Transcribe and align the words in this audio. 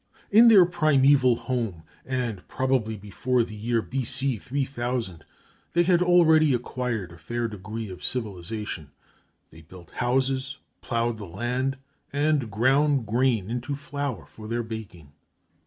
In 0.31 0.47
their 0.47 0.65
primeval 0.65 1.35
home 1.35 1.83
and 2.07 2.47
probably 2.47 2.97
before 2.97 3.43
the 3.43 3.53
year 3.53 3.83
B.C. 3.83 4.37
3000, 4.39 5.23
they 5.73 5.83
had 5.83 6.01
already 6.01 6.55
acquired 6.55 7.11
a 7.11 7.19
fair 7.19 7.47
degree 7.47 7.87
of 7.87 8.03
civilization. 8.03 8.89
They 9.51 9.61
built 9.61 9.91
houses, 9.91 10.57
ploughed 10.81 11.19
the 11.19 11.27
land, 11.27 11.77
and 12.11 12.49
ground 12.49 13.05
grain 13.05 13.51
into 13.51 13.75
flour 13.75 14.25
for 14.25 14.47
their 14.47 14.63
baking. 14.63 15.11